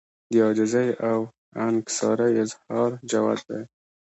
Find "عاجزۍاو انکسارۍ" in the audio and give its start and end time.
0.45-2.31